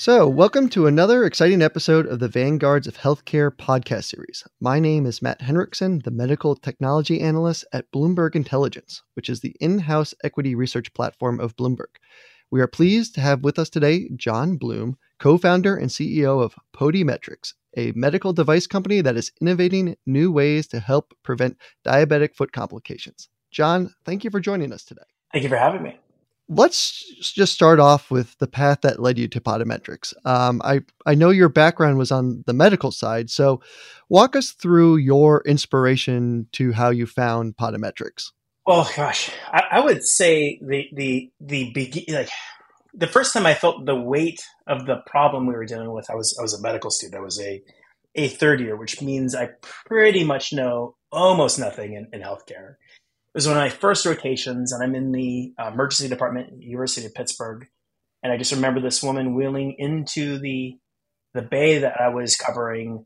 [0.00, 4.42] So, welcome to another exciting episode of the Vanguards of Healthcare podcast series.
[4.58, 9.54] My name is Matt Henriksson, the medical technology analyst at Bloomberg Intelligence, which is the
[9.60, 11.98] in house equity research platform of Bloomberg.
[12.50, 16.54] We are pleased to have with us today Jon Bloom, co founder and CEO of
[16.74, 22.52] Podimetrics, a medical device company that is innovating new ways to help prevent diabetic foot
[22.52, 23.28] complications.
[23.50, 25.02] Jon, thank you for joining us today.
[25.30, 25.98] Thank you for having me
[26.50, 30.12] let's just start off with the path that led you to Podimetrics.
[30.26, 33.62] Um, I I know your background was on the medical side, so
[34.08, 38.32] walk us through your inspiration to how you found Podimetrics.
[38.66, 42.30] Oh gosh, I, I would say the the the begin like
[42.92, 46.10] the first time I felt the weight of the problem we were dealing with.
[46.10, 47.20] I was I was a medical student.
[47.20, 47.62] I was a
[48.16, 52.74] a third year, which means I pretty much know almost nothing in, in healthcare.
[53.32, 56.62] It was one of my first rotations, and I'm in the uh, emergency department at
[56.62, 57.68] University of Pittsburgh.
[58.22, 60.76] And I just remember this woman wheeling into the
[61.32, 63.04] the bay that I was covering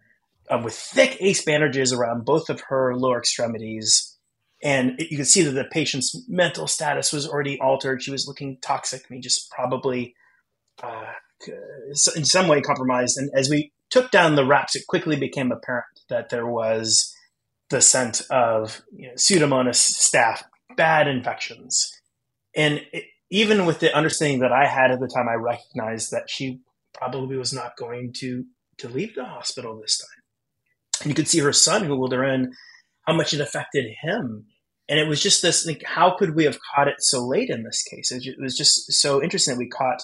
[0.50, 4.16] uh, with thick ace bandages around both of her lower extremities.
[4.62, 8.02] And it, you could see that the patient's mental status was already altered.
[8.02, 9.02] She was looking toxic.
[9.02, 10.14] I mean, just probably
[10.82, 11.12] uh,
[12.16, 13.18] in some way compromised.
[13.18, 17.13] And as we took down the wraps, it quickly became apparent that there was
[17.70, 20.42] the scent of you know, Pseudomonas staph,
[20.76, 21.90] bad infections.
[22.54, 26.30] And it, even with the understanding that I had at the time, I recognized that
[26.30, 26.60] she
[26.92, 28.44] probably was not going to
[28.78, 31.02] to leave the hospital this time.
[31.02, 32.52] And you could see her son who her in,
[33.02, 34.46] how much it affected him.
[34.88, 37.62] And it was just this like, how could we have caught it so late in
[37.62, 38.12] this case?
[38.12, 40.02] It was just so interesting that we caught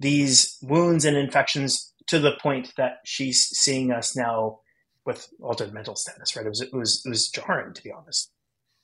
[0.00, 4.60] these wounds and infections to the point that she's seeing us now
[5.06, 6.44] with altered mental status, right?
[6.44, 8.30] It was it was it was jarring to be honest.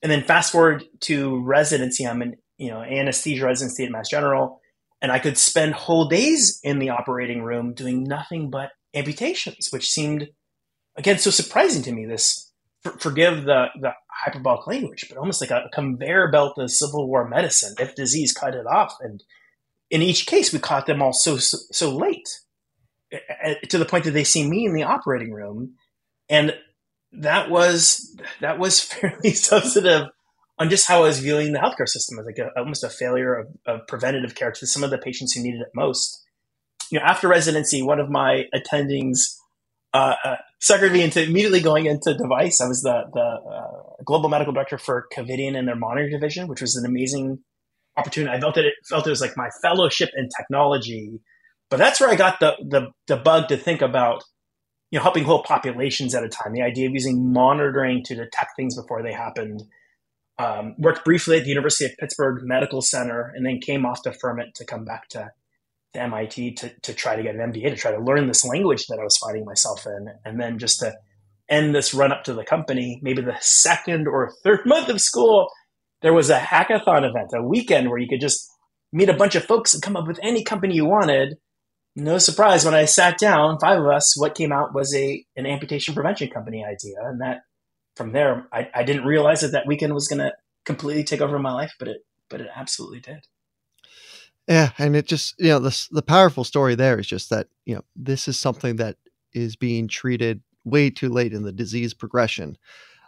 [0.02, 4.60] And then fast forward to residency, I'm in you know anesthesia residency at Mass General,
[5.00, 9.90] and I could spend whole days in the operating room doing nothing but amputations, which
[9.90, 10.28] seemed
[10.96, 12.06] again so surprising to me.
[12.06, 13.92] This for, forgive the the
[14.24, 17.74] hyperbolic language, but almost like a conveyor belt of Civil War medicine.
[17.78, 19.22] If disease, cut it off, and
[19.90, 22.28] in each case, we caught them all so so, so late,
[23.68, 25.74] to the point that they see me in the operating room
[26.32, 26.54] and
[27.12, 30.08] that was that was fairly substantive
[30.58, 33.34] on just how I was viewing the healthcare system as like a, almost a failure
[33.34, 36.24] of, of, preventative care to some of the patients who needed it most.
[36.90, 39.36] You know, after residency, one of my attendings
[39.94, 42.60] uh, uh, suckered me into immediately going into device.
[42.60, 46.62] I was the the uh, global medical director for Covidien and their monitor division, which
[46.62, 47.40] was an amazing
[47.96, 48.34] opportunity.
[48.34, 51.20] I felt that it felt it was like my fellowship in technology,
[51.68, 54.24] but that's where I got the the, the bug to think about
[54.92, 56.52] you know, helping whole populations at a time.
[56.52, 59.62] The idea of using monitoring to detect things before they happened.
[60.38, 64.54] Um, worked briefly at the University of Pittsburgh Medical Center, and then came off deferment
[64.56, 65.30] to come back to,
[65.94, 68.86] to MIT to, to try to get an MBA, to try to learn this language
[68.88, 70.94] that I was finding myself in, and then just to
[71.48, 73.00] end this run up to the company.
[73.02, 75.48] Maybe the second or third month of school,
[76.02, 78.46] there was a hackathon event, a weekend where you could just
[78.92, 81.38] meet a bunch of folks and come up with any company you wanted
[81.94, 85.46] no surprise when I sat down, five of us, what came out was a an
[85.46, 87.42] amputation prevention company idea, and that
[87.96, 90.32] from there, I, I didn't realize that that weekend was going to
[90.64, 91.98] completely take over my life, but it
[92.30, 93.26] but it absolutely did.
[94.48, 97.74] Yeah, and it just you know the the powerful story there is just that you
[97.74, 98.96] know this is something that
[99.32, 102.56] is being treated way too late in the disease progression,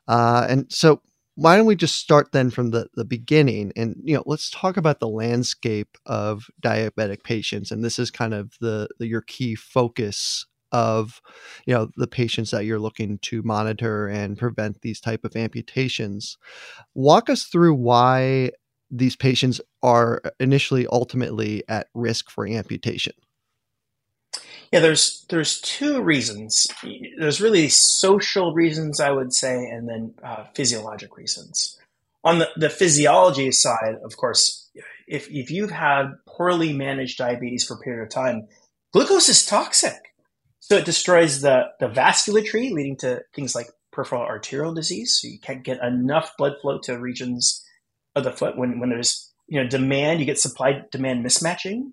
[0.08, 1.00] uh, and so
[1.36, 4.76] why don't we just start then from the, the beginning and you know let's talk
[4.76, 9.54] about the landscape of diabetic patients and this is kind of the, the your key
[9.54, 11.22] focus of
[11.66, 16.36] you know the patients that you're looking to monitor and prevent these type of amputations.
[16.94, 18.50] Walk us through why
[18.90, 23.12] these patients are initially ultimately at risk for amputation
[24.74, 26.66] yeah, there's there's two reasons.
[27.16, 31.78] There's really social reasons, I would say, and then uh, physiologic reasons.
[32.24, 34.68] On the, the physiology side, of course,
[35.06, 38.48] if if you've had poorly managed diabetes for a period of time,
[38.92, 40.12] glucose is toxic.
[40.58, 45.20] So it destroys the the vasculature, leading to things like peripheral arterial disease.
[45.20, 47.64] So you can't get enough blood flow to regions
[48.16, 50.18] of the foot when when there's you know demand.
[50.18, 51.92] You get supply demand mismatching.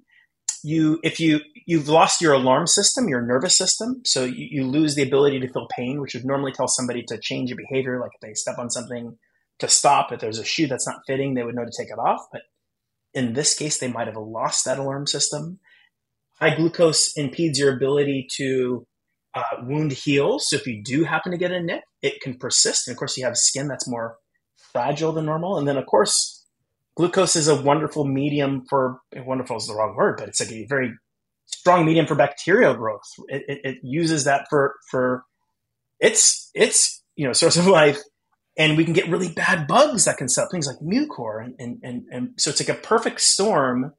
[0.63, 4.95] You if you you've lost your alarm system, your nervous system, so you, you lose
[4.95, 8.11] the ability to feel pain, which would normally tell somebody to change a behavior, like
[8.13, 9.17] if they step on something
[9.59, 10.11] to stop.
[10.11, 12.21] If there's a shoe that's not fitting, they would know to take it off.
[12.31, 12.41] But
[13.13, 15.59] in this case, they might have lost that alarm system.
[16.39, 18.85] High glucose impedes your ability to
[19.33, 20.39] uh, wound heal.
[20.39, 22.87] So if you do happen to get a nick, it can persist.
[22.87, 24.17] And of course, you have skin that's more
[24.71, 25.57] fragile than normal.
[25.57, 26.40] And then, of course,
[26.95, 30.65] glucose is a wonderful medium for wonderful is the wrong word, but it's like a
[30.67, 30.91] very
[31.45, 33.01] strong medium for bacterial growth.
[33.27, 35.23] It, it, it uses that for for
[35.99, 37.99] its its you know source of life.
[38.57, 41.79] And we can get really bad bugs that can set things like mucor and, and,
[41.83, 43.93] and, and so it's like a perfect storm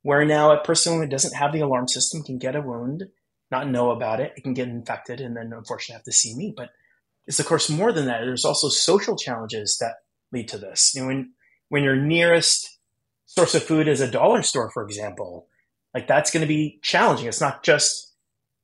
[0.00, 3.04] where now a person who doesn't have the alarm system can get a wound
[3.50, 6.54] not know about it it can get infected and then unfortunately have to see me.
[6.56, 6.70] But
[7.26, 8.20] it's of course more than that.
[8.20, 9.96] There's also social challenges that
[10.32, 10.92] lead to this.
[10.94, 11.32] You know, when
[11.68, 12.78] when your nearest
[13.26, 15.46] source of food is a dollar store for example
[15.94, 18.14] like that's going to be challenging it's not just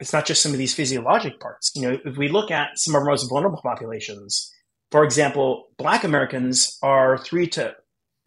[0.00, 2.94] it's not just some of these physiologic parts you know if we look at some
[2.94, 4.52] of our most vulnerable populations
[4.94, 7.74] for example, Black Americans are three to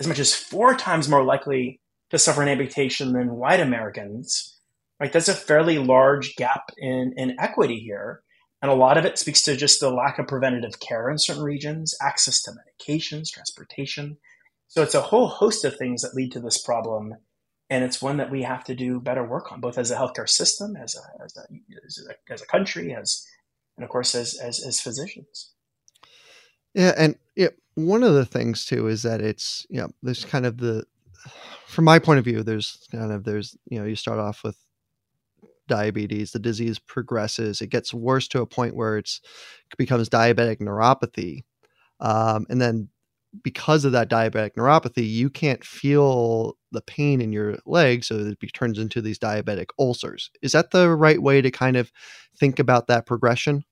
[0.01, 1.79] as much as four times more likely
[2.09, 4.59] to suffer an amputation than white Americans.
[5.00, 8.21] Right, that's a fairly large gap in, in equity here.
[8.62, 11.41] And a lot of it speaks to just the lack of preventative care in certain
[11.41, 14.18] regions, access to medications, transportation.
[14.67, 17.15] So it's a whole host of things that lead to this problem.
[17.69, 20.29] And it's one that we have to do better work on, both as a healthcare
[20.29, 21.41] system, as a, as a,
[21.85, 23.25] as a, as a country, as,
[23.77, 25.51] and of course, as, as, as physicians.
[26.73, 30.45] Yeah, and yeah, one of the things too is that it's you know there's kind
[30.45, 30.83] of the
[31.67, 34.57] from my point of view there's kind of there's you know you start off with
[35.67, 39.21] diabetes the disease progresses it gets worse to a point where it's
[39.71, 41.43] it becomes diabetic neuropathy
[41.99, 42.89] um, and then
[43.44, 48.54] because of that diabetic neuropathy you can't feel the pain in your leg so it
[48.54, 50.30] turns into these diabetic ulcers.
[50.42, 51.92] Is that the right way to kind of
[52.38, 53.63] think about that progression?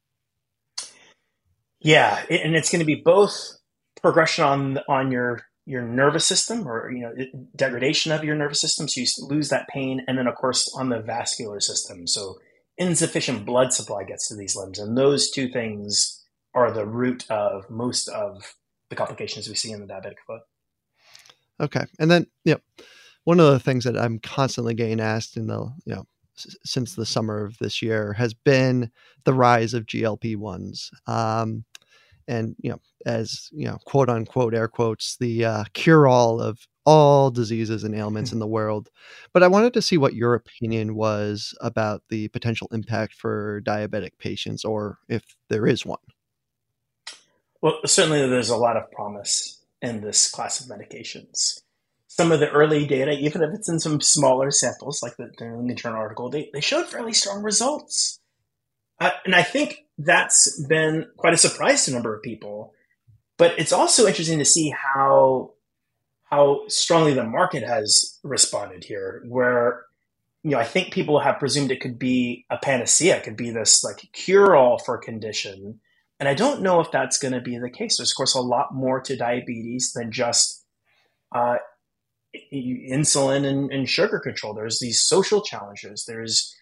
[1.81, 3.57] Yeah, and it's going to be both
[4.01, 7.13] progression on on your your nervous system or you know
[7.55, 10.89] degradation of your nervous system so you lose that pain and then of course on
[10.89, 12.07] the vascular system.
[12.07, 12.39] So
[12.77, 16.23] insufficient blood supply gets to these limbs and those two things
[16.53, 18.55] are the root of most of
[18.89, 20.41] the complications we see in the diabetic foot
[21.59, 22.57] okay and then know
[23.23, 26.05] one of the things that i'm constantly getting asked in the you know
[26.37, 28.91] since the summer of this year has been
[29.23, 30.89] the rise of GLP-1s.
[31.07, 31.65] Um,
[32.27, 37.31] and you know, as you know, quote unquote air quotes, the uh, cure-all of all
[37.31, 38.89] diseases and ailments in the world.
[39.33, 44.17] But I wanted to see what your opinion was about the potential impact for diabetic
[44.19, 45.99] patients, or if there is one.
[47.65, 51.61] Well, certainly there's a lot of promise in this class of medications
[52.15, 55.59] some of the early data, even if it's in some smaller samples, like the, New
[55.59, 58.21] England Journal article, they, they showed fairly strong results.
[59.01, 62.73] Uh, and I think that's been quite a surprise to a number of people.
[63.37, 65.51] But it's also interesting to see how
[66.23, 69.21] how strongly the market has responded here.
[69.27, 69.83] Where
[70.41, 73.49] you know, I think people have presumed it could be a panacea, it could be
[73.49, 75.81] this like cure all for condition.
[76.19, 77.97] And I don't know if that's going to be the case.
[77.97, 80.63] There's, of course, a lot more to diabetes than just
[81.33, 81.57] uh,
[82.53, 84.53] insulin and, and sugar control.
[84.53, 86.05] There's these social challenges.
[86.07, 86.53] There's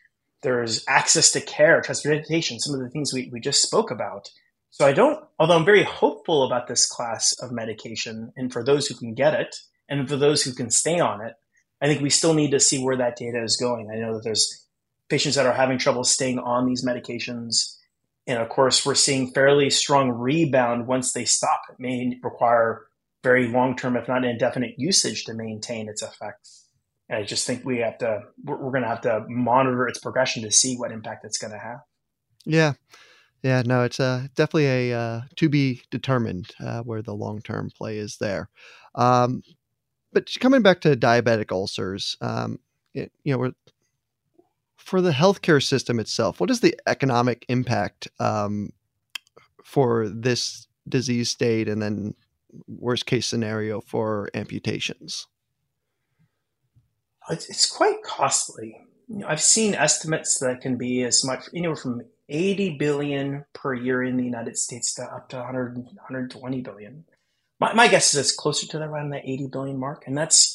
[0.41, 4.29] there's access to care, transportation, some of the things we, we just spoke about.
[4.69, 8.87] So I don't, although I'm very hopeful about this class of medication and for those
[8.87, 9.55] who can get it
[9.87, 11.33] and for those who can stay on it,
[11.81, 13.89] I think we still need to see where that data is going.
[13.89, 14.67] I know that there's
[15.09, 17.75] patients that are having trouble staying on these medications.
[18.25, 21.61] And of course, we're seeing fairly strong rebound once they stop.
[21.69, 22.83] It may require
[23.23, 26.67] very long term, if not indefinite usage to maintain its effects.
[27.09, 29.99] And I just think we have to, we're, we're going to have to monitor its
[29.99, 31.79] progression to see what impact it's going to have.
[32.45, 32.73] Yeah.
[33.43, 37.71] Yeah, no, it's uh, definitely a uh, to be determined uh, where the long term
[37.75, 38.49] play is there.
[38.95, 39.43] Um,
[40.13, 42.59] but coming back to diabetic ulcers, um,
[42.93, 43.51] it, you know,
[44.83, 48.71] for the healthcare system itself, what is the economic impact um,
[49.63, 52.15] for this disease state, and then
[52.67, 55.27] worst case scenario for amputations?
[57.29, 58.81] It's, it's quite costly.
[59.25, 64.17] I've seen estimates that can be as much anywhere from 80 billion per year in
[64.17, 67.05] the United States to up to 100, 120 billion.
[67.59, 70.52] My, my guess is it's closer to that around that 80 billion mark, and that's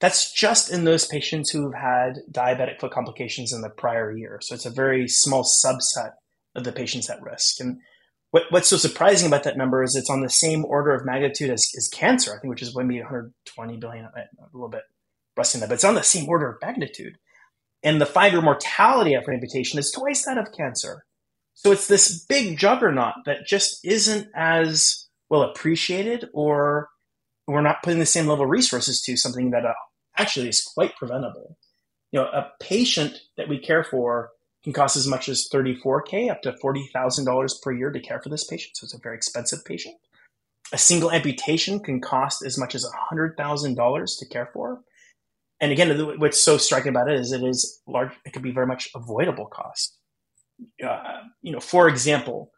[0.00, 4.38] that's just in those patients who've had diabetic foot complications in the prior year.
[4.40, 6.12] So it's a very small subset
[6.54, 7.60] of the patients at risk.
[7.60, 7.78] And
[8.30, 11.50] what, what's so surprising about that number is it's on the same order of magnitude
[11.50, 14.82] as, as cancer, I think, which is maybe 120 billion, a little bit
[15.36, 17.16] rusting that, but it's on the same order of magnitude.
[17.82, 21.04] And the five year mortality after amputation is twice that of cancer.
[21.54, 26.88] So it's this big juggernaut that just isn't as well appreciated or
[27.48, 29.72] we're not putting the same level of resources to something that uh,
[30.18, 31.56] actually is quite preventable.
[32.12, 34.30] You know, a patient that we care for
[34.64, 38.44] can cost as much as 34K up to $40,000 per year to care for this
[38.44, 38.76] patient.
[38.76, 39.96] So it's a very expensive patient.
[40.72, 44.80] A single amputation can cost as much as $100,000 to care for.
[45.60, 48.66] And again, what's so striking about it is it is large, it could be very
[48.66, 49.96] much avoidable cost.
[50.84, 52.52] Uh, you know, for example,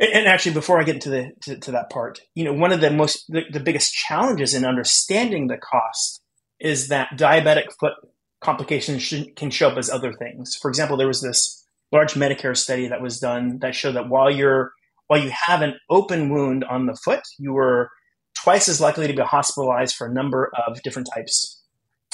[0.00, 2.80] and actually before i get into the to, to, that part you know one of
[2.80, 6.19] the most the, the, biggest challenges in understanding the cost
[6.60, 7.94] is that diabetic foot
[8.40, 10.56] complications should, can show up as other things.
[10.56, 14.30] For example there was this large medicare study that was done that showed that while
[14.30, 14.72] you're
[15.08, 17.90] while you have an open wound on the foot you were
[18.34, 21.60] twice as likely to be hospitalized for a number of different types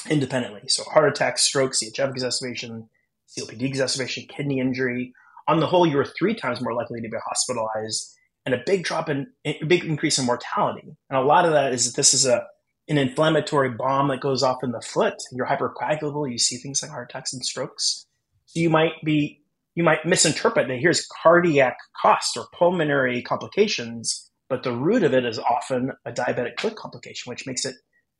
[0.09, 0.67] independently.
[0.67, 2.89] So heart attack stroke chf exacerbation
[3.37, 5.13] copd exacerbation kidney injury.
[5.47, 8.13] On the whole, you were three times more likely to be hospitalized
[8.45, 10.95] and a big drop in a big increase in mortality.
[11.09, 12.45] And a lot of that is that this is a
[12.87, 15.15] an inflammatory bomb that goes off in the foot.
[15.31, 16.31] You're hypercoagulable.
[16.31, 18.05] You see things like heart attacks and strokes.
[18.45, 19.41] So you might be
[19.75, 25.23] you might misinterpret that here's cardiac cost or pulmonary complications, but the root of it
[25.23, 27.75] is often a diabetic foot complication, which makes it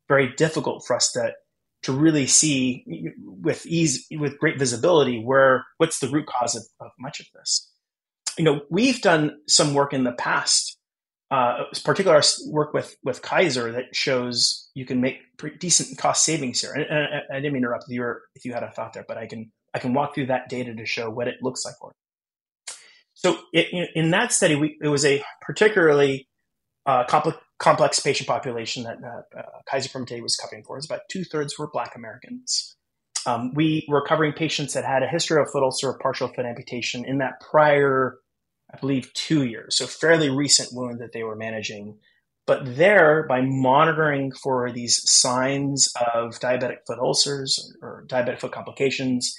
[0.08, 1.34] very difficult for us to
[1.84, 2.84] to really see
[3.24, 7.72] with ease, with great visibility, where what's the root cause of, of much of this.
[8.38, 10.77] You know, we've done some work in the past,
[11.30, 15.20] uh, particular work with with Kaiser that shows you can make
[15.60, 16.74] decent cost savings here.
[16.74, 19.06] And, and I, I, didn't mean to interrupt you if you had a thought there,
[19.08, 21.76] but I can I can walk through that data to show what it looks like
[21.82, 21.92] for.
[23.14, 26.28] So it, in that study, we, it was a particularly
[26.86, 31.24] uh, complex complex patient population that uh, Kaiser Permanente was covering for is about two
[31.24, 32.76] thirds were Black Americans.
[33.26, 36.46] Um, we were covering patients that had a history of foot ulcer or partial foot
[36.46, 38.20] amputation in that prior,
[38.74, 41.98] I believe, two years, so fairly recent wound that they were managing.
[42.46, 49.34] But there, by monitoring for these signs of diabetic foot ulcers or diabetic foot complications,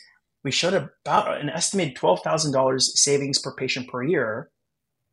[0.45, 4.51] we showed about an estimated $12,000 savings per patient per year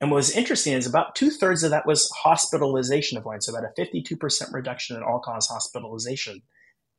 [0.02, 3.70] and what was interesting is about two thirds of that was hospitalization avoidance, so about
[3.76, 6.42] a 52% reduction in all cause hospitalization.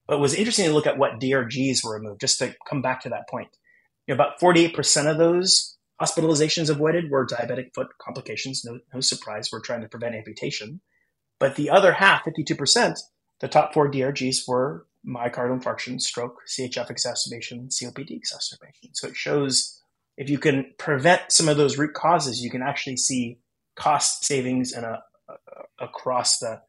[0.07, 3.03] But it was interesting to look at what DRGs were removed, just to come back
[3.03, 3.49] to that point.
[4.07, 8.65] You know, about 48% of those hospitalizations avoided were diabetic foot complications.
[8.65, 10.81] No, no surprise, we're trying to prevent amputation.
[11.39, 12.95] But the other half, 52%,
[13.41, 18.91] the top four DRGs were myocardial infarction, stroke, CHF exacerbation, COPD exacerbation.
[18.95, 19.81] So it shows
[20.17, 23.39] if you can prevent some of those root causes, you can actually see
[23.77, 26.63] cost savings in a, a, across the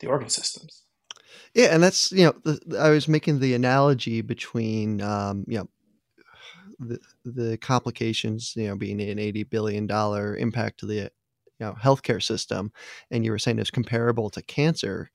[0.00, 0.82] the organ systems.
[1.54, 5.68] Yeah, and that's you know the, I was making the analogy between um, you know
[6.78, 11.10] the the complications you know being an eighty billion dollar impact to the you
[11.60, 12.72] know healthcare system,
[13.10, 15.10] and you were saying it's comparable to cancer.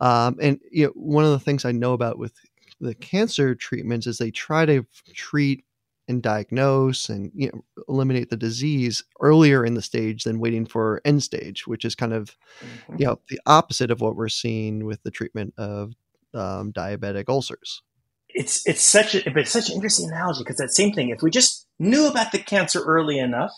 [0.00, 2.32] Um, and you know one of the things I know about with
[2.80, 5.64] the cancer treatments is they try to treat
[6.08, 11.02] and diagnose and you know, eliminate the disease earlier in the stage than waiting for
[11.04, 12.96] end stage, which is kind of mm-hmm.
[12.98, 15.92] you know the opposite of what we're seeing with the treatment of
[16.34, 17.82] um, diabetic ulcers.
[18.28, 21.10] It's it's such a it's such an interesting analogy because that same thing.
[21.10, 23.52] If we just knew about the cancer early enough,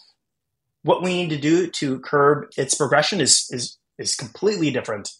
[0.82, 5.10] what we need to do to curb its progression is is is completely different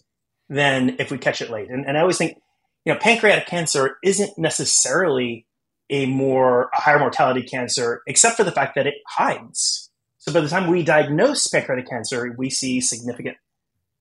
[0.48, 1.70] than if we catch it late.
[1.70, 2.38] And, and I always think,
[2.84, 5.46] you know, pancreatic cancer isn't necessarily
[5.90, 9.90] a more a higher mortality cancer, except for the fact that it hides.
[10.18, 13.36] So by the time we diagnose pancreatic cancer, we see significant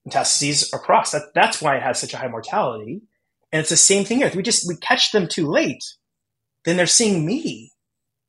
[0.08, 1.12] metastases across.
[1.12, 3.02] That, that's why it has such a high mortality.
[3.52, 4.28] And it's the same thing here.
[4.28, 5.84] If we just we catch them too late,
[6.66, 7.72] then they're seeing me.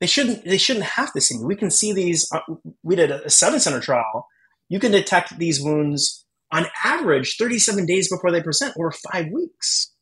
[0.00, 0.44] They shouldn't.
[0.44, 1.44] They shouldn't have to see me.
[1.44, 2.30] We can see these.
[2.32, 2.40] Uh,
[2.82, 4.26] we did a, a seven center trial.
[4.68, 9.92] You can detect these wounds on average 37 days before they present, or five weeks.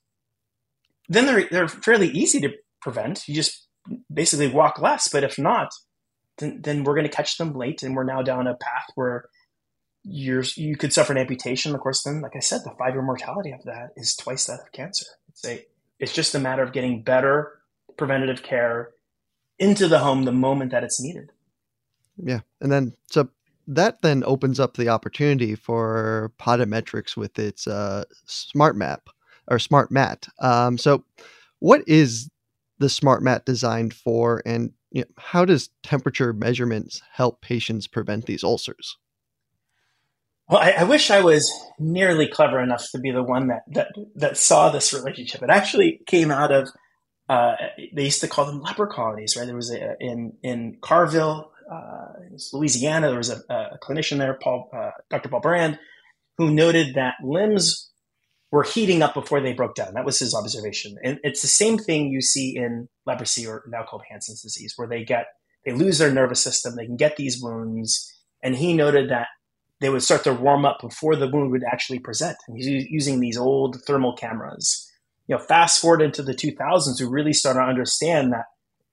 [1.08, 3.26] Then they're they're fairly easy to prevent.
[3.26, 3.66] You just
[4.12, 5.08] basically walk less.
[5.08, 5.70] But if not,
[6.38, 9.24] then, then we're going to catch them late, and we're now down a path where
[10.08, 11.74] you're you could suffer an amputation.
[11.74, 14.60] Of course, then, like I said, the five year mortality of that is twice that
[14.60, 15.06] of cancer.
[15.28, 15.64] It's a
[15.98, 17.60] it's just a matter of getting better
[17.96, 18.90] preventative care
[19.58, 21.30] into the home the moment that it's needed.
[22.16, 23.28] Yeah, and then so
[23.66, 29.08] that then opens up the opportunity for Podimetrics with its uh, smart map
[29.46, 30.26] or smart mat.
[30.40, 31.04] Um, so,
[31.58, 32.30] what is
[32.78, 38.26] the smart mat designed for, and you know, how does temperature measurements help patients prevent
[38.26, 38.96] these ulcers?
[40.48, 43.88] Well, I, I, wish I was nearly clever enough to be the one that that
[44.16, 45.42] that saw this relationship.
[45.42, 46.70] It actually came out of
[47.28, 47.54] uh,
[47.94, 49.46] they used to call them leper colonies, right?
[49.46, 52.12] There was a in in Carville, uh,
[52.54, 53.08] Louisiana.
[53.08, 55.28] There was a, a clinician there, Paul, uh, Dr.
[55.28, 55.78] Paul Brand,
[56.38, 57.90] who noted that limbs
[58.50, 59.92] were heating up before they broke down.
[59.92, 63.82] That was his observation, and it's the same thing you see in leprosy, or now
[63.82, 65.26] called Hansen's disease, where they get
[65.66, 68.10] they lose their nervous system, they can get these wounds,
[68.42, 69.26] and he noted that
[69.80, 72.36] they would start to warm up before the wound would actually present.
[72.46, 74.90] And he's using these old thermal cameras.
[75.26, 78.46] You know, fast forward into the 2000s, we really start to understand that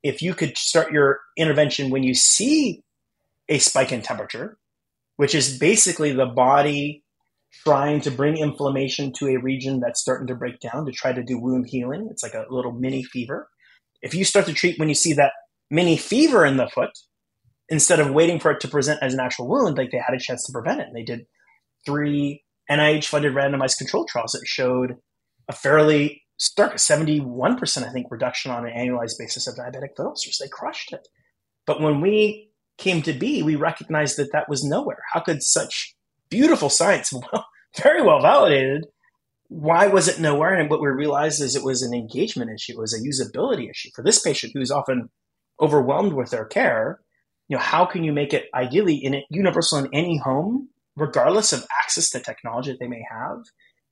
[0.04, 2.84] if you could start your intervention when you see
[3.50, 4.58] a spike in temperature,
[5.16, 7.04] which is basically the body
[7.64, 11.24] trying to bring inflammation to a region that's starting to break down to try to
[11.24, 12.08] do wound healing.
[12.12, 13.50] It's like a little mini fever.
[14.02, 15.32] If you start to treat when you see that
[15.72, 16.92] mini fever in the foot,
[17.70, 20.20] instead of waiting for it to present as an actual wound, like they had a
[20.20, 20.88] chance to prevent it.
[20.88, 21.26] And they did
[21.86, 24.96] three NIH funded randomized control trials that showed
[25.48, 30.38] a fairly stark 71%, I think, reduction on an annualized basis of diabetic foot ulcers.
[30.40, 31.08] They crushed it.
[31.66, 35.00] But when we came to be, we recognized that that was nowhere.
[35.14, 35.96] How could such
[36.30, 37.46] beautiful science, well,
[37.82, 38.88] very well validated,
[39.48, 40.54] why was it nowhere?
[40.54, 43.90] And what we realized is it was an engagement issue, it was a usability issue
[43.96, 45.10] for this patient who's often
[45.62, 47.00] overwhelmed with their care
[47.48, 51.54] you know, how can you make it ideally in it, universal in any home, regardless
[51.54, 53.44] of access to technology that they may have?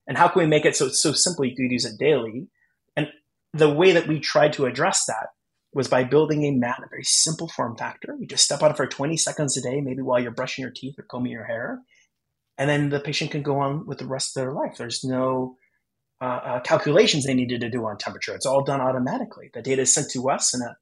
[0.08, 2.48] And how can we make it so it's so simple you could use it daily?
[2.98, 3.08] And
[3.54, 5.28] the way that we tried to address that
[5.74, 8.16] was by building a mat, a very simple form factor.
[8.20, 10.72] You just step on it for 20 seconds a day, maybe while you're brushing your
[10.72, 11.80] teeth or combing your hair.
[12.58, 14.76] And then the patient can go on with the rest of their life.
[14.78, 15.58] There's no
[16.22, 18.36] uh, uh, calculations they needed to do on temperature.
[18.36, 19.50] It's all done automatically.
[19.54, 20.78] The data is sent to us in a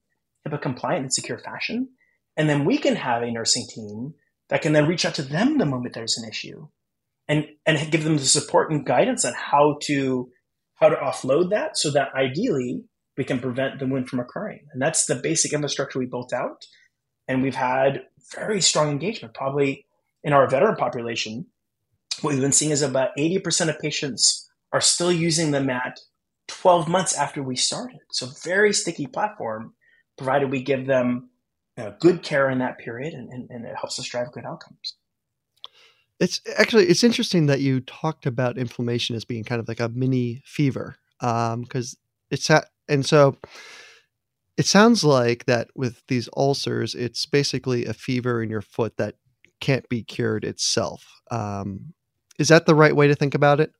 [0.48, 1.90] HIPAA compliant and secure fashion.
[2.38, 4.14] And then we can have a nursing team
[4.50, 6.68] that can then reach out to them the moment there's an issue
[7.28, 10.30] and, and give them the support and guidance on how to
[10.76, 12.84] how to offload that so that ideally
[13.16, 14.66] we can prevent the wound from occurring.
[14.74, 16.66] And that's the basic infrastructure we built out.
[17.28, 18.02] And we've had
[18.36, 19.36] very strong engagement.
[19.36, 19.86] Probably
[20.24, 21.46] in our veteran population,
[22.22, 26.00] what we've been seeing is about 80% of patients are still using the mat
[26.48, 28.00] 12 months after we started.
[28.12, 29.74] So very sticky platform,
[30.18, 31.30] provided we give them
[31.82, 34.96] uh, good care in that period, and, and, and it helps us drive good outcomes.
[36.20, 39.90] It's actually it's interesting that you talked about inflammation as being kind of like a
[39.90, 43.38] mini fever, because um, it's at, and so
[44.58, 49.16] it sounds like that with these ulcers, it's basically a fever in your foot that
[49.60, 51.22] can't be cured itself.
[51.32, 51.94] Um,
[52.38, 53.72] is that the right way to think about it?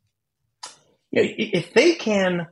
[1.12, 2.48] Yeah, if they can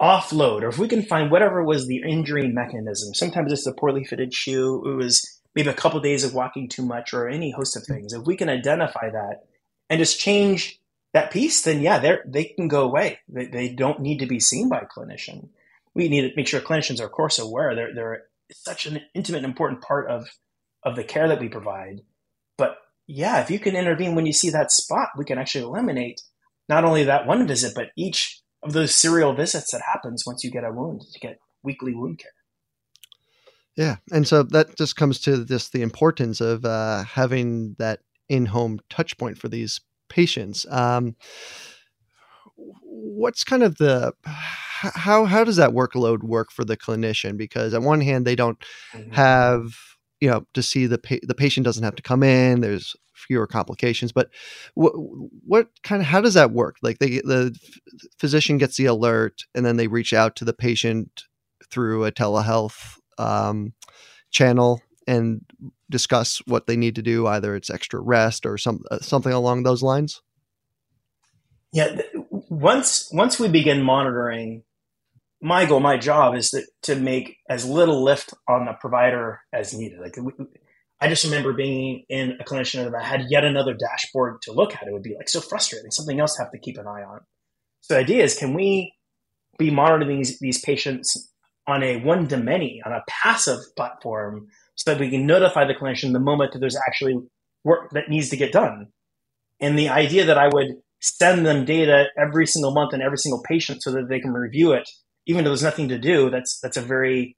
[0.00, 3.14] offload, or if we can find whatever was the injury mechanism.
[3.14, 4.82] Sometimes it's a poorly fitted shoe.
[4.86, 7.84] It was maybe a couple of days of walking too much, or any host of
[7.84, 8.12] things.
[8.12, 9.44] If we can identify that
[9.88, 10.80] and just change
[11.12, 13.20] that piece, then yeah, they they can go away.
[13.28, 15.48] They, they don't need to be seen by a clinician.
[15.94, 17.74] We need to make sure clinicians are, of course, aware.
[17.74, 20.28] They're they're such an intimate, important part of
[20.82, 22.00] of the care that we provide.
[22.58, 22.76] But
[23.06, 26.20] yeah, if you can intervene when you see that spot, we can actually eliminate
[26.68, 30.50] not only that one visit, but each of those serial visits that happens once you
[30.50, 32.30] get a wound to get weekly wound care.
[33.76, 38.80] Yeah, and so that just comes to just the importance of uh, having that in-home
[38.88, 40.64] touch point for these patients.
[40.70, 41.16] Um,
[42.56, 47.36] what's kind of the how how does that workload work for the clinician?
[47.36, 49.12] Because on one hand, they don't mm-hmm.
[49.12, 49.74] have
[50.20, 52.60] you know to see the pa- the patient doesn't have to come in.
[52.60, 52.94] There's
[53.26, 54.12] fewer complications.
[54.12, 54.30] But
[54.74, 56.76] what what kind of how does that work?
[56.82, 57.56] Like they the
[58.18, 61.24] physician gets the alert, and then they reach out to the patient
[61.70, 63.72] through a telehealth um,
[64.30, 65.42] channel and
[65.90, 67.26] discuss what they need to do.
[67.26, 70.22] Either it's extra rest or some uh, something along those lines.
[71.72, 71.96] Yeah,
[72.48, 74.62] once once we begin monitoring
[75.44, 79.74] my goal, my job is to, to make as little lift on the provider as
[79.74, 80.00] needed.
[80.00, 80.32] Like we,
[81.04, 84.86] I just remember being in a clinician that had yet another dashboard to look at.
[84.86, 87.20] It would be like so frustrating, something else to have to keep an eye on.
[87.82, 88.94] So the idea is, can we
[89.58, 91.30] be monitoring these, these patients
[91.66, 95.74] on a one to many, on a passive platform, so that we can notify the
[95.74, 97.16] clinician the moment that there's actually
[97.64, 98.86] work that needs to get done.
[99.60, 100.68] And the idea that I would
[101.02, 104.72] send them data every single month and every single patient so that they can review
[104.72, 104.88] it,
[105.26, 107.36] even though there's nothing to do, that's that's a very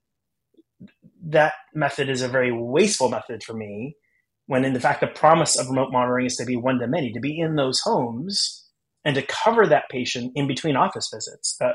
[1.24, 3.96] that method is a very wasteful method for me
[4.46, 7.12] when in the fact the promise of remote monitoring is to be one to many
[7.12, 8.66] to be in those homes
[9.04, 11.56] and to cover that patient in between office visits.
[11.58, 11.72] The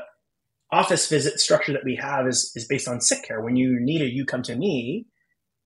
[0.70, 3.40] office visit structure that we have is, is based on sick care.
[3.40, 5.06] When you need it, you come to me,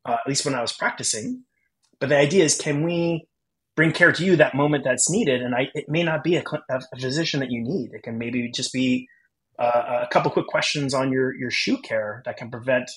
[0.04, 1.42] uh, at least when I was practicing.
[1.98, 3.26] But the idea is, can we
[3.74, 5.42] bring care to you that moment that's needed?
[5.42, 7.90] And I, it may not be a, a physician that you need.
[7.92, 9.08] It can maybe just be
[9.58, 12.88] uh, a couple quick questions on your, your shoe care that can prevent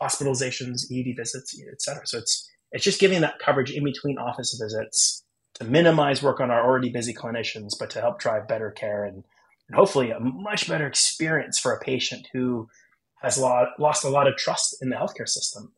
[0.00, 2.06] hospitalizations, ED visits, et cetera.
[2.06, 5.22] So it's, it's just giving that coverage in between office visits
[5.54, 9.24] to minimize work on our already busy clinicians, but to help drive better care and,
[9.68, 12.68] and hopefully a much better experience for a patient who
[13.22, 15.72] has lost a lot of trust in the healthcare system.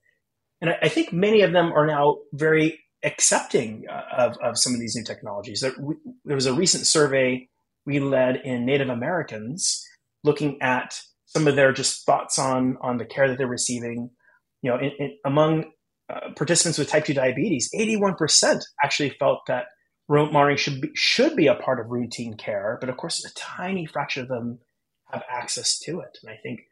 [0.61, 4.75] And I, I think many of them are now very accepting uh, of, of some
[4.75, 5.61] of these new technologies.
[5.61, 7.49] There, we, there was a recent survey
[7.87, 9.83] we led in Native Americans
[10.23, 14.11] looking at some of their just thoughts on on the care that they're receiving.
[14.63, 15.65] You know, in, in, among
[16.11, 19.67] uh, participants with type 2 diabetes, 81% actually felt that
[20.09, 22.77] remote monitoring should be, should be a part of routine care.
[22.81, 24.59] But of course, a tiny fraction of them
[25.13, 26.19] have access to it.
[26.23, 26.63] And I think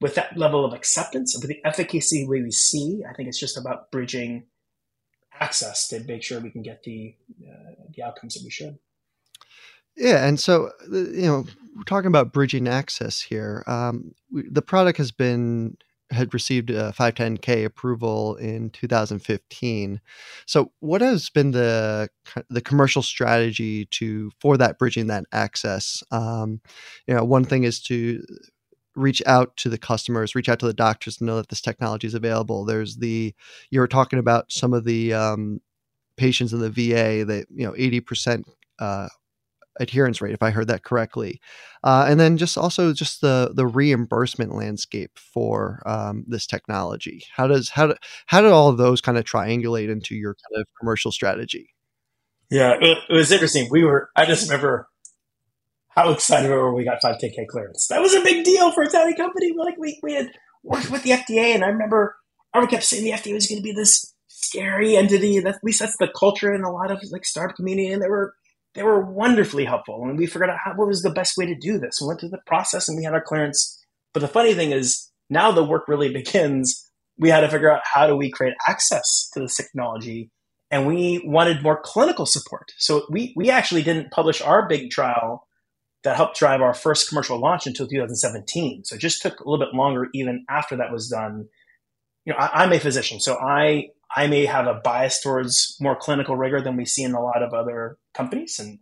[0.00, 3.58] with that level of acceptance and with the efficacy we see, I think it's just
[3.58, 4.46] about bridging
[5.40, 8.78] access to make sure we can get the uh, the outcomes that we should.
[9.96, 13.64] Yeah, and so you know, we're talking about bridging access here.
[13.66, 15.76] Um, we, the product has been
[16.10, 20.00] had received a 510k approval in 2015.
[20.46, 22.08] So, what has been the
[22.50, 26.02] the commercial strategy to for that bridging that access?
[26.10, 26.60] Um,
[27.06, 28.22] you know, one thing is to
[28.94, 32.06] reach out to the customers, reach out to the doctors to know that this technology
[32.06, 32.64] is available.
[32.64, 33.34] There's the
[33.70, 35.60] you were talking about some of the um,
[36.16, 38.46] patients in the VA that you know 80 percent
[38.78, 39.08] uh,
[39.80, 41.40] adherence rate, if I heard that correctly,
[41.84, 47.22] uh, and then just also just the the reimbursement landscape for um, this technology.
[47.34, 47.94] How does how do,
[48.26, 51.70] how do all of those kind of triangulate into your kind of commercial strategy?
[52.50, 53.68] Yeah, it, it was interesting.
[53.70, 54.88] We were I just remember
[55.88, 57.86] how excited we were when we got 510k clearance.
[57.88, 59.52] That was a big deal for a tiny company.
[59.56, 60.30] Like we we had
[60.62, 62.16] worked with the FDA, and I remember
[62.52, 65.40] I kept saying the FDA was going to be this scary entity.
[65.40, 68.10] That, at least that's the culture in a lot of like startup community, and there
[68.10, 68.34] were
[68.76, 70.04] they were wonderfully helpful.
[70.04, 71.98] And we figured out how, what was the best way to do this.
[72.00, 73.82] We went through the process and we had our clearance.
[74.12, 76.88] But the funny thing is, now the work really begins.
[77.18, 80.30] We had to figure out how do we create access to this technology.
[80.70, 82.72] And we wanted more clinical support.
[82.76, 85.46] So we, we actually didn't publish our big trial
[86.04, 88.84] that helped drive our first commercial launch until 2017.
[88.84, 91.46] So it just took a little bit longer even after that was done.
[92.26, 95.96] You know, I, I'm a physician, so I I may have a bias towards more
[95.96, 98.58] clinical rigor than we see in a lot of other companies.
[98.58, 98.78] And,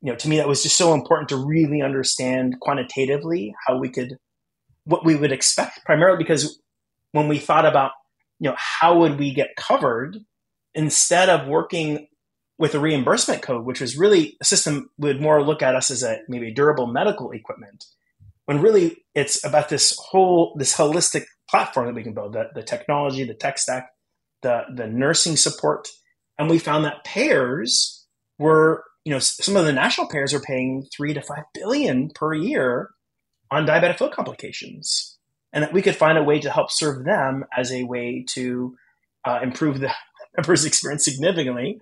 [0.00, 3.88] you know, to me, that was just so important to really understand quantitatively how we
[3.88, 4.18] could,
[4.84, 6.60] what we would expect, primarily because
[7.12, 7.92] when we thought about,
[8.38, 10.18] you know, how would we get covered,
[10.74, 12.08] instead of working
[12.58, 16.02] with a reimbursement code, which was really a system would more look at us as
[16.02, 17.84] a maybe durable medical equipment,
[18.46, 22.62] when really it's about this whole, this holistic platform that we can build, the, the
[22.62, 23.91] technology, the tech stack,
[24.42, 25.88] the, the nursing support.
[26.38, 28.06] And we found that payers
[28.38, 32.34] were, you know, some of the national payers are paying three to five billion per
[32.34, 32.90] year
[33.50, 35.18] on diabetic foot complications.
[35.52, 38.74] And that we could find a way to help serve them as a way to
[39.24, 39.92] uh, improve the
[40.36, 41.78] members' experience significantly,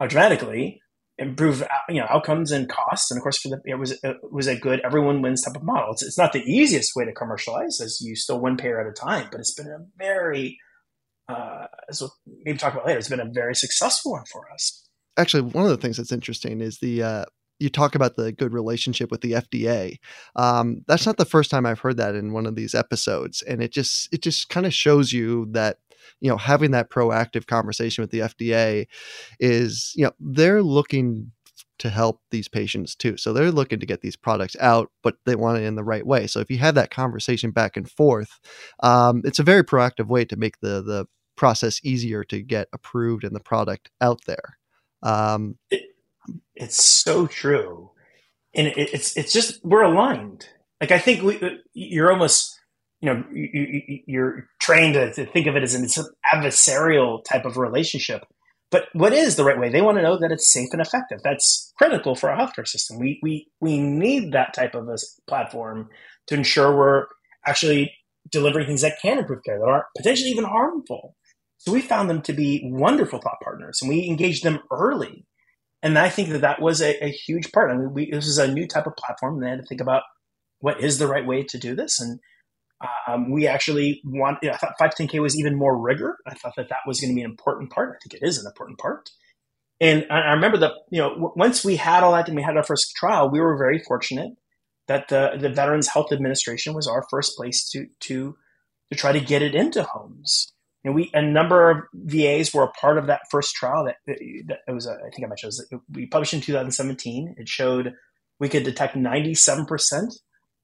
[0.00, 0.80] uh, dramatically,
[1.18, 3.10] improve uh, you know outcomes and costs.
[3.10, 5.62] And of course, for the it was it was a good everyone wins type of
[5.62, 5.92] model.
[5.92, 8.92] It's, it's not the easiest way to commercialize, as you still one payer at a
[8.92, 10.58] time, but it's been a very
[11.28, 12.12] uh, as we'll
[12.44, 14.88] maybe talk about later, it's been a very successful one for us.
[15.16, 17.24] Actually, one of the things that's interesting is the uh,
[17.58, 19.96] you talk about the good relationship with the FDA.
[20.36, 23.62] Um, that's not the first time I've heard that in one of these episodes, and
[23.62, 25.78] it just it just kind of shows you that
[26.20, 28.86] you know having that proactive conversation with the FDA
[29.40, 31.32] is you know they're looking
[31.78, 33.16] to help these patients too.
[33.16, 36.06] So they're looking to get these products out, but they want it in the right
[36.06, 36.26] way.
[36.26, 38.40] So if you have that conversation back and forth,
[38.82, 43.24] um, it's a very proactive way to make the the process easier to get approved
[43.24, 44.58] and the product out there.
[45.02, 45.82] Um, it,
[46.54, 47.90] it's so true,
[48.54, 50.48] and it, it's it's just we're aligned.
[50.80, 52.58] Like I think we, uh, you're almost
[53.00, 55.86] you know you, are trained to, to, think of it as an
[56.34, 58.26] adversarial type of relationship
[58.70, 59.68] but what is the right way?
[59.68, 61.20] They want to know that it's safe and effective.
[61.22, 62.98] That's critical for our healthcare system.
[62.98, 64.96] We we we need that type of a
[65.28, 65.88] platform
[66.26, 67.06] to ensure we're
[67.46, 67.92] actually
[68.30, 71.14] delivering things that can improve care that aren't potentially even harmful.
[71.58, 75.24] So we found them to be wonderful thought partners, and we engaged them early.
[75.82, 77.70] And I think that that was a, a huge part.
[77.70, 79.80] I mean, we, this is a new type of platform, and they had to think
[79.80, 80.02] about
[80.58, 82.00] what is the right way to do this.
[82.00, 82.18] And
[83.08, 86.18] um, we actually want, you know, I thought 510K was even more rigor.
[86.26, 87.96] I thought that that was going to be an important part.
[87.96, 89.10] I think it is an important part.
[89.80, 92.62] And I remember that, you know, once we had all that and we had our
[92.62, 94.32] first trial, we were very fortunate
[94.88, 98.36] that the, the Veterans Health Administration was our first place to, to,
[98.90, 100.52] to try to get it into homes.
[100.84, 104.18] And we, a number of VAs were a part of that first trial that, that
[104.20, 107.34] it was, a, I think I mentioned, it was, we published in 2017.
[107.38, 107.92] It showed
[108.38, 109.66] we could detect 97%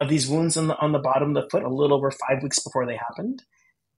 [0.02, 2.42] of these wounds on the, on the bottom of the foot a little over five
[2.42, 3.42] weeks before they happened.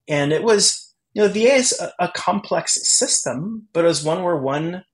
[0.07, 4.23] And it was, you know, VA is a, a complex system, but it was one
[4.23, 4.85] where one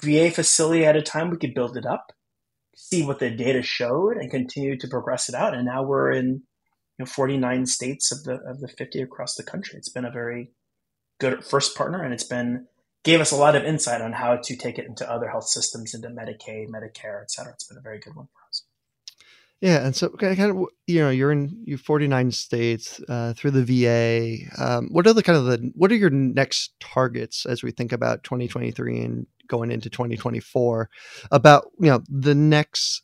[0.00, 2.12] VA facility at a time, we could build it up,
[2.74, 5.54] see what the data showed, and continue to progress it out.
[5.54, 6.42] And now we're in
[6.98, 9.78] you know 49 states of the of the 50 across the country.
[9.78, 10.50] It's been a very
[11.20, 12.66] good first partner, and it's been
[13.04, 15.94] gave us a lot of insight on how to take it into other health systems,
[15.94, 17.52] into Medicaid, Medicare, et cetera.
[17.52, 18.28] It's been a very good one.
[19.62, 23.64] Yeah, and so kind of you know you're in you 49 states uh, through the
[23.64, 24.50] VA.
[24.60, 27.92] Um, what are the kind of the what are your next targets as we think
[27.92, 30.90] about 2023 and going into 2024
[31.30, 33.02] about you know the next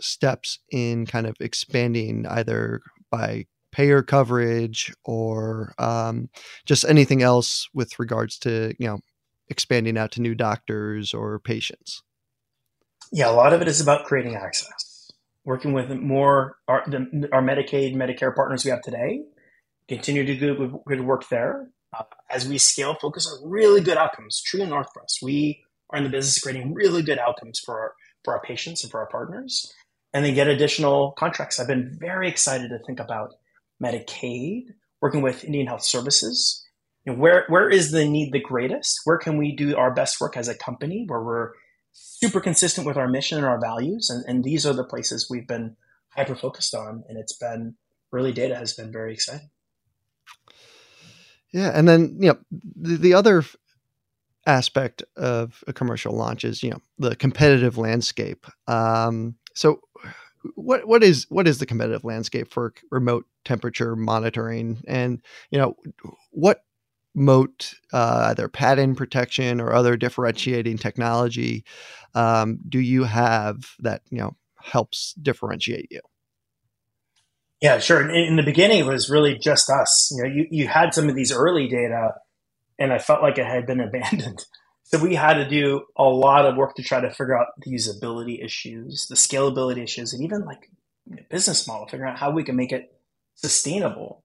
[0.00, 2.80] steps in kind of expanding either
[3.10, 6.28] by payer coverage or um,
[6.64, 9.00] just anything else with regards to you know
[9.48, 12.04] expanding out to new doctors or patients
[13.10, 14.87] yeah a lot of it is about creating access
[15.48, 19.22] working with more our, the, our medicaid medicare partners we have today
[19.88, 23.96] continue to do good, good work there uh, as we scale focus on really good
[23.96, 27.60] outcomes true north for us we are in the business of creating really good outcomes
[27.64, 27.92] for our,
[28.24, 29.72] for our patients and for our partners,
[30.12, 31.58] and then get additional contracts.
[31.58, 33.34] I've been very excited to think about
[33.82, 34.64] Medicaid,
[35.00, 36.64] working with Indian Health Services.
[37.04, 39.00] You know, where where is the need the greatest?
[39.04, 41.52] Where can we do our best work as a company where we're
[41.98, 44.10] super consistent with our mission and our values?
[44.10, 45.76] And, and these are the places we've been
[46.10, 47.76] hyper focused on, and it's been
[48.12, 49.50] early data has been very exciting.
[51.52, 53.44] Yeah, and then you know the, the other
[54.46, 58.46] aspect of a commercial launch is you know the competitive landscape.
[58.66, 59.80] Um, so
[60.54, 65.76] what what is what is the competitive landscape for remote temperature monitoring and you know
[66.30, 66.64] what
[67.14, 71.64] moat uh, either patent protection or other differentiating technology
[72.14, 76.00] um, do you have that you know helps differentiate you
[77.60, 80.68] yeah sure in, in the beginning it was really just us you know you, you
[80.68, 82.12] had some of these early data
[82.78, 84.44] and I felt like it had been abandoned.
[84.84, 87.70] So we had to do a lot of work to try to figure out the
[87.70, 90.70] usability issues, the scalability issues, and even like
[91.28, 92.90] business model, figuring out how we can make it
[93.34, 94.24] sustainable.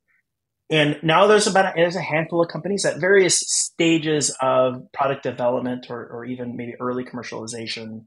[0.69, 5.23] And now there's about a, there's a handful of companies at various stages of product
[5.23, 8.06] development or, or even maybe early commercialization.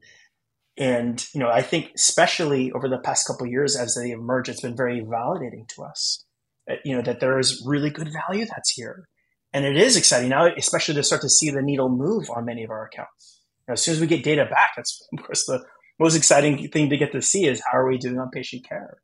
[0.77, 4.61] And you know, I think especially over the past couple years as they emerge, it's
[4.61, 6.23] been very validating to us.
[6.67, 9.07] That, you know that there is really good value that's here
[9.53, 12.63] and it is exciting now, especially to start to see the needle move on many
[12.63, 13.41] of our accounts.
[13.67, 15.63] As soon as we get data back, that's of course the
[15.99, 18.97] most exciting thing to get to see is how are we doing on patient care.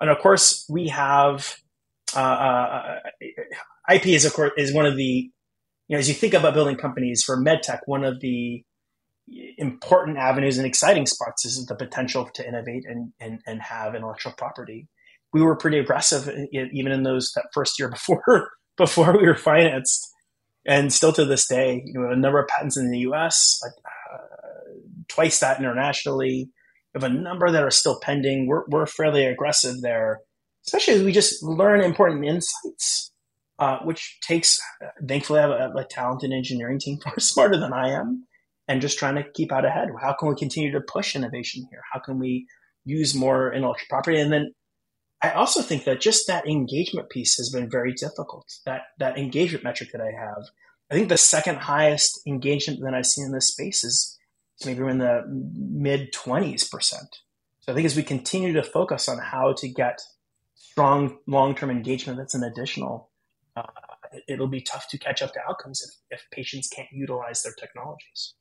[0.00, 1.67] And of course, we have uh, uh,
[2.16, 2.98] Uh, uh,
[3.90, 5.30] uh, IP is of course is one of the
[5.88, 8.64] you know as you think about building companies for medtech, one of the
[9.58, 14.32] important avenues and exciting spots is the potential to innovate and, and, and have intellectual
[14.32, 14.88] property.
[15.32, 20.08] We were pretty aggressive even in those that first year before before we were financed,
[20.64, 23.72] and still to this day, you know, a number of patents in the U.S., like,
[23.84, 24.18] uh,
[25.08, 26.48] twice that internationally.
[26.94, 28.46] Have a number that are still pending.
[28.46, 30.20] We're we're fairly aggressive there,
[30.68, 33.10] especially as we just learn important insights,
[33.58, 34.60] uh, which takes.
[35.06, 38.26] Thankfully, I have a, a talented engineering team far smarter than I am,
[38.68, 39.88] and just trying to keep out ahead.
[40.00, 41.80] How can we continue to push innovation here?
[41.92, 42.46] How can we
[42.84, 44.20] use more intellectual property?
[44.20, 44.52] And then
[45.22, 48.46] I also think that just that engagement piece has been very difficult.
[48.66, 50.44] That that engagement metric that I have,
[50.90, 54.18] I think the second highest engagement that I've seen in this space is
[54.66, 57.08] maybe in the mid twenties percent.
[57.60, 59.98] So I think as we continue to focus on how to get
[60.78, 63.10] strong long term engagement, that's an additional.
[63.56, 63.62] Uh,
[64.28, 68.34] it'll be tough to catch up to outcomes if, if patients can't utilize their technologies.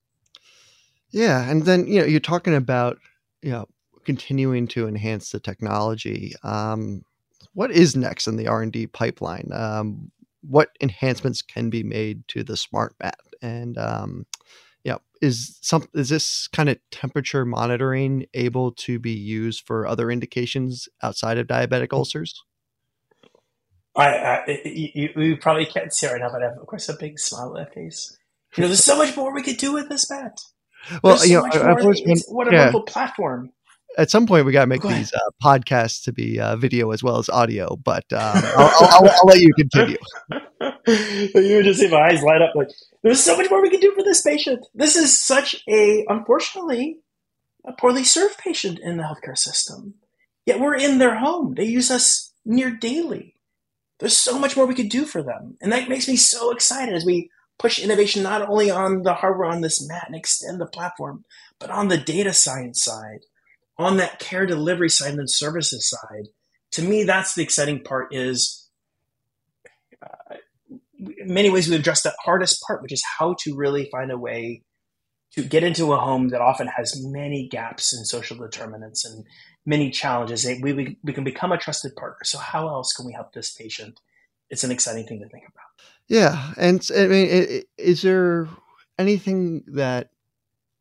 [1.10, 3.00] Yeah, and then you know you're talking about
[3.42, 3.66] you know
[4.06, 6.34] continuing to enhance the technology.
[6.44, 7.04] Um,
[7.54, 9.50] what is next in the R and D pipeline?
[9.52, 10.12] Um,
[10.48, 13.16] what enhancements can be made to the SmartMat?
[13.42, 14.28] And um,
[14.88, 20.10] yeah, is some is this kind of temperature monitoring able to be used for other
[20.10, 21.98] indications outside of diabetic mm.
[21.98, 22.42] ulcers?
[23.98, 26.94] I, I you, you, probably can't see right now, but I have, of course, a
[26.98, 28.18] big smile on my face.
[28.56, 30.40] You know, there's so much more we could do with this mat.
[31.04, 32.58] Well, you know, I've always been, what a yeah.
[32.60, 33.52] wonderful platform
[33.98, 37.04] at some point we got to make these uh, podcasts to be uh, video as
[37.04, 37.76] well as audio.
[37.76, 39.98] But um, I'll, I'll, I'll, I'll, let you continue.
[41.36, 42.70] you just see my eyes light up like
[43.04, 44.66] there's so much more we can do for this patient.
[44.74, 47.00] This is such a unfortunately
[47.66, 49.96] a poorly served patient in the healthcare system.
[50.46, 51.56] Yet we're in their home.
[51.56, 53.36] They use us near daily.
[54.00, 55.58] There's so much more we could do for them.
[55.60, 57.30] And that makes me so excited as we
[57.60, 61.26] push innovation not only on the hardware on this mat and extend the platform,
[61.60, 63.22] but on the data science side,
[63.78, 66.28] on that care delivery side and the services side.
[66.72, 68.70] To me, that's the exciting part is
[70.02, 70.36] uh,
[71.00, 74.18] in many ways we've addressed that hardest part, which is how to really find a
[74.18, 74.64] way
[75.34, 79.24] to get into a home that often has many gaps in social determinants and
[79.66, 80.46] many challenges.
[80.46, 82.24] We, we, we can become a trusted partner.
[82.24, 84.00] So how else can we help this patient?
[84.50, 85.66] It's an exciting thing to think about.
[86.08, 86.54] Yeah.
[86.58, 88.48] And I mean, is there
[88.98, 90.10] anything that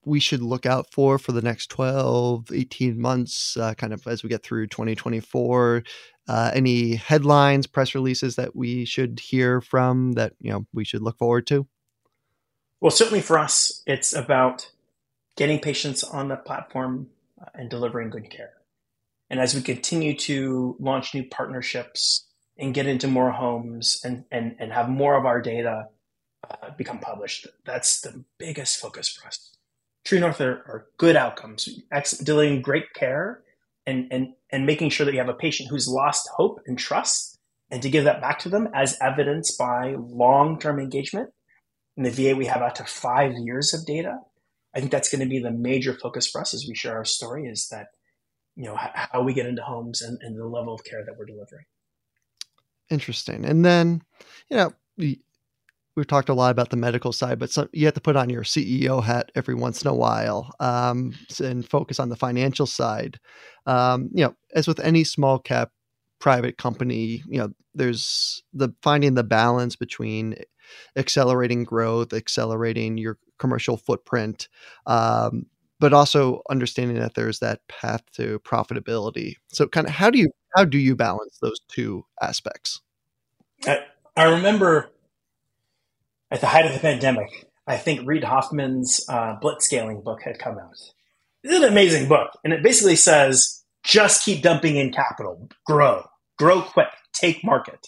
[0.07, 4.23] we should look out for for the next 12, 18 months, uh, kind of as
[4.23, 5.83] we get through 2024?
[6.29, 11.03] Uh, any headlines, press releases that we should hear from that, you know, we should
[11.03, 11.67] look forward to?
[12.81, 14.71] Well, certainly for us, it's about
[15.37, 17.09] getting patients on the platform
[17.41, 18.53] uh, and delivering good care.
[19.29, 24.55] And as we continue to launch new partnerships and get into more homes and, and,
[24.61, 25.89] and have more of our data
[26.49, 29.56] uh, become published, that's the biggest focus for us.
[30.07, 33.43] True North are, are good outcomes, ex- delivering great care
[33.87, 37.37] and, and, and making sure that you have a patient who's lost hope and trust
[37.73, 41.31] and to give that back to them as evidenced by long-term engagement.
[41.97, 44.19] In the VA, we have up to five years of data.
[44.73, 47.05] I think that's going to be the major focus for us as we share our
[47.05, 47.87] story is that
[48.55, 51.27] you know how we get into homes and, and the level of care that we're
[51.27, 51.67] delivering
[52.91, 54.03] interesting and then
[54.49, 54.73] you know
[55.97, 58.31] we've talked a lot about the medical side but some, you have to put on
[58.31, 63.19] your ceo hat every once in a while um, and focus on the financial side
[63.67, 65.71] um, you know as with any small cap
[66.19, 70.35] private company you know there's the finding the balance between
[70.97, 74.49] accelerating growth accelerating your commercial footprint
[74.87, 75.47] um,
[75.79, 79.35] but also understanding that there's that path to profitability.
[79.49, 82.81] So kind of how do you how do you balance those two aspects?
[83.67, 83.81] I,
[84.17, 84.91] I remember
[86.31, 90.59] at the height of the pandemic, I think Reid Hoffman's uh, Blitzscaling book had come
[90.59, 90.77] out.
[91.43, 96.05] It's an amazing book, and it basically says just keep dumping in capital, grow,
[96.39, 97.87] grow quick, take market.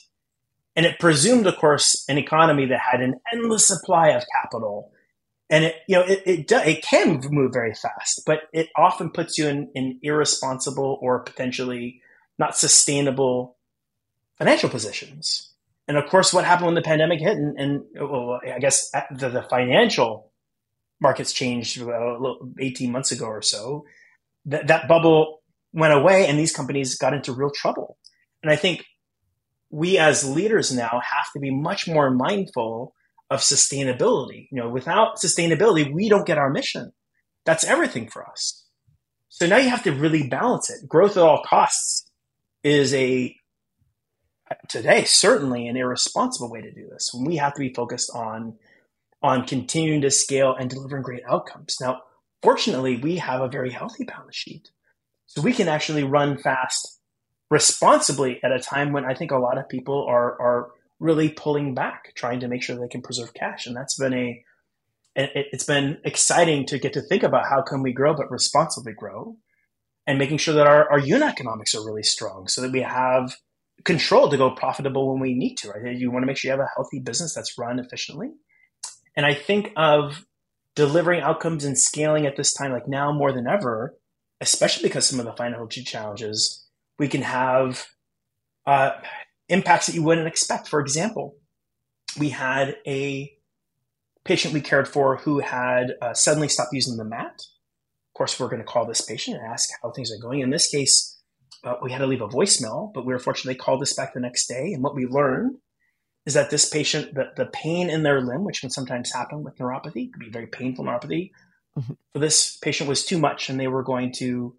[0.77, 4.93] And it presumed, of course, an economy that had an endless supply of capital
[5.51, 9.39] and it you know it it, it can move very fast, but it often puts
[9.39, 12.03] you in, in irresponsible or potentially
[12.39, 13.57] not sustainable
[14.37, 15.48] financial positions.
[15.89, 19.01] And of course, what happened when the pandemic hit, and, and well, I guess uh,
[19.11, 20.31] the, the financial
[21.01, 23.85] markets changed uh, little, 18 months ago or so.
[24.45, 25.41] That that bubble
[25.73, 27.97] went away, and these companies got into real trouble.
[28.43, 28.85] And I think
[29.71, 32.95] we as leaders now have to be much more mindful
[33.31, 34.49] of sustainability.
[34.51, 36.93] You know, without sustainability, we don't get our mission.
[37.45, 38.67] That's everything for us.
[39.29, 40.89] So now you have to really balance it.
[40.89, 42.11] Growth at all costs
[42.63, 43.35] is a
[44.69, 47.11] today certainly an irresponsible way to do this.
[47.13, 48.59] When we have to be focused on
[49.23, 51.77] on continuing to scale and delivering great outcomes.
[51.81, 52.03] Now,
[52.41, 54.71] fortunately, we have a very healthy balance sheet.
[55.27, 57.01] So we can actually run fast
[57.51, 61.75] responsibly at a time when I think a lot of people are are really pulling
[61.75, 63.67] back, trying to make sure they can preserve cash.
[63.67, 64.45] And that's been a,
[65.15, 68.93] it, has been exciting to get to think about how can we grow, but responsibly
[68.93, 69.37] grow
[70.07, 73.37] and making sure that our, our unit economics are really strong so that we have
[73.85, 75.97] control to go profitable when we need to, right?
[75.97, 78.31] You want to make sure you have a healthy business that's run efficiently.
[79.17, 80.25] And I think of
[80.75, 83.97] delivering outcomes and scaling at this time, like now more than ever,
[84.41, 86.67] especially because some of the financial challenges,
[86.99, 87.87] we can have
[88.67, 88.91] uh,
[89.49, 90.69] impacts that you wouldn't expect.
[90.69, 91.37] For example,
[92.19, 93.33] we had a
[94.25, 97.35] patient we cared for who had uh, suddenly stopped using the mat.
[97.35, 100.41] Of course, we're going to call this patient and ask how things are going.
[100.41, 101.18] In this case,
[101.65, 104.15] uh, we had to leave a voicemail, but we were fortunate they called us back
[104.15, 104.73] the next day.
[104.73, 105.57] And what we learned
[106.27, 109.57] is that this patient, the, the pain in their limb, which can sometimes happen with
[109.57, 111.31] neuropathy, could be very painful neuropathy,
[111.79, 111.95] mm-hmm.
[112.13, 114.55] for this patient was too much, and they were going to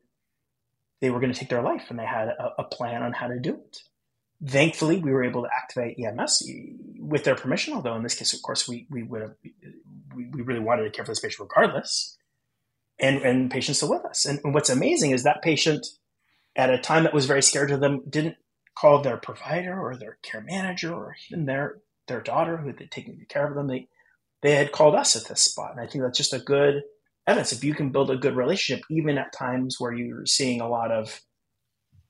[1.02, 3.28] they were going to take their life, and they had a, a plan on how
[3.28, 3.84] to do it
[4.46, 6.50] thankfully we were able to activate EMS
[7.00, 7.74] with their permission.
[7.74, 9.36] Although in this case, of course, we we would have
[10.16, 12.18] we, we really wanted to care for this patient regardless,
[13.00, 14.26] and and patients still with us.
[14.26, 15.86] And, and what's amazing is that patient,
[16.56, 18.36] at a time that was very scared to them, didn't
[18.78, 21.78] call their provider or their care manager or even their
[22.08, 23.68] their daughter who had taken care of them.
[23.68, 23.88] They
[24.42, 26.84] they had called us at this spot, and I think that's just a good
[27.28, 27.52] evidence.
[27.52, 30.92] If you can build a good relationship, even at times where you're seeing a lot
[30.92, 31.22] of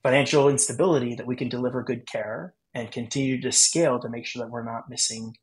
[0.03, 4.43] financial instability that we can deliver good care and continue to scale to make sure
[4.43, 5.35] that we're not missing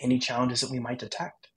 [0.00, 1.48] any challenges that we might detect.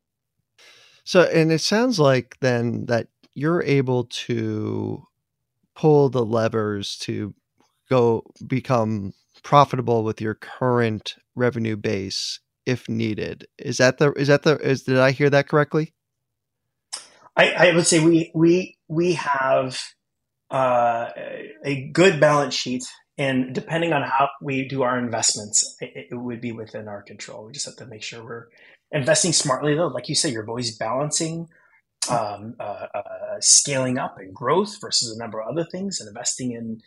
[1.05, 5.07] So, and it sounds like then that you're able to
[5.78, 7.34] pull the levers to
[7.89, 9.13] go become
[9.43, 13.45] profitable with your current revenue base if needed.
[13.57, 15.93] Is that the is that the is did I hear that correctly?
[17.36, 19.80] I, I would say we we we have
[20.49, 21.09] uh,
[21.63, 22.84] a good balance sheet,
[23.17, 27.45] and depending on how we do our investments, it, it, would be within our control.
[27.45, 28.47] We just have to make sure we're
[28.91, 29.88] investing smartly, though.
[29.88, 31.49] Like you say, you're always balancing
[32.10, 36.51] um, uh, uh, scaling up and growth versus a number of other things, and investing
[36.51, 36.82] in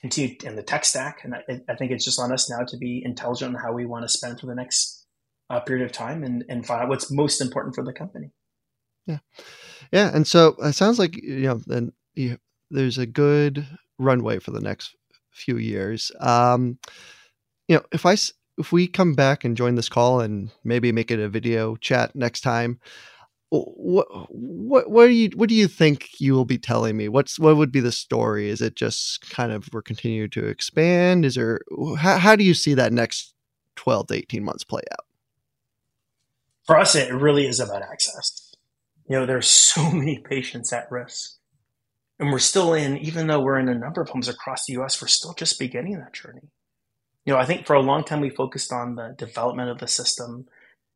[0.00, 1.24] continue in the tech stack.
[1.24, 3.84] And I, I, think it's just on us now to be intelligent on how we
[3.84, 5.06] want to spend for the next
[5.50, 8.30] uh, period of time and, and find out what's most important for the company.
[9.06, 9.18] Yeah,
[9.90, 12.38] yeah, and so it sounds like you know then you,
[12.70, 13.66] there's a good
[13.98, 14.94] runway for the next
[15.30, 16.12] few years.
[16.20, 16.78] Um,
[17.68, 18.16] you know, if I
[18.58, 22.14] if we come back and join this call and maybe make it a video chat
[22.14, 22.80] next time,
[23.50, 27.08] what what what do you what do you think you will be telling me?
[27.08, 28.50] What's what would be the story?
[28.50, 31.24] Is it just kind of we're continuing to expand?
[31.24, 31.60] Is there
[31.98, 33.34] how, how do you see that next
[33.74, 35.06] twelve to eighteen months play out?
[36.66, 38.54] For us, it really is about access.
[39.08, 41.38] You know, there's so many patients at risk,
[42.18, 42.98] and we're still in.
[42.98, 45.98] Even though we're in a number of homes across the U.S., we're still just beginning
[45.98, 46.50] that journey.
[47.24, 49.88] You know, I think for a long time we focused on the development of the
[49.88, 50.46] system,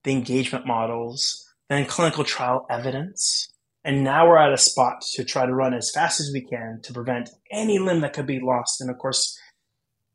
[0.04, 1.41] the engagement models
[1.72, 3.48] then clinical trial evidence.
[3.84, 6.80] And now we're at a spot to try to run as fast as we can
[6.84, 8.80] to prevent any limb that could be lost.
[8.80, 9.36] And of course,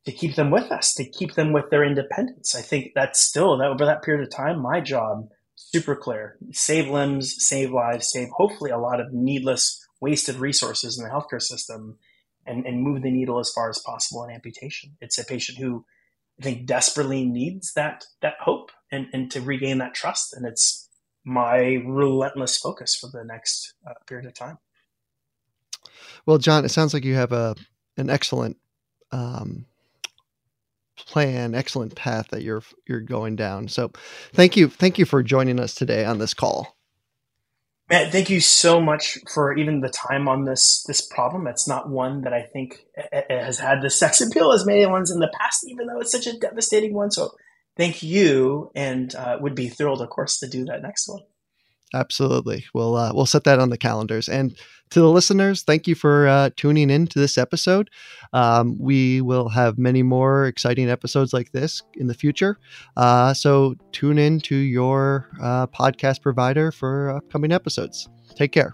[0.05, 2.55] to keep them with us, to keep them with their independence.
[2.55, 6.37] I think that's still that over that period of time, my job, super clear.
[6.53, 11.41] Save limbs, save lives, save hopefully a lot of needless, wasted resources in the healthcare
[11.41, 11.97] system
[12.45, 14.95] and, and move the needle as far as possible in amputation.
[15.01, 15.83] It's a patient who
[16.39, 20.33] I think desperately needs that that hope and, and to regain that trust.
[20.33, 20.86] And it's
[21.27, 24.57] my relentless focus for the next uh, period of time.
[26.25, 27.55] Well, Jon, it sounds like you have a
[27.97, 28.57] an excellent
[29.11, 29.65] um,
[30.95, 33.67] plan, excellent path that you're you're going down.
[33.67, 33.91] So,
[34.33, 36.77] thank you, thank you for joining us today on this call.
[37.89, 41.45] Matt, thank you so much for even the time on this this problem.
[41.47, 42.85] It's not one that I think
[43.29, 46.27] has had the sex appeal as many ones in the past, even though it's such
[46.27, 47.11] a devastating one.
[47.11, 47.35] So
[47.77, 51.21] thank you, and uh, would be thrilled, of course, to do that next one.
[51.93, 52.65] Absolutely.
[52.73, 54.27] We'll uh, we'll set that on the calendars.
[54.27, 54.57] And
[54.89, 57.89] to the listeners, thank you for uh, tuning in to this episode.
[58.33, 62.57] Um, we will have many more exciting episodes like this in the future.
[62.97, 68.09] Uh, so tune in to your uh, podcast provider for upcoming episodes.
[68.35, 68.73] Take care.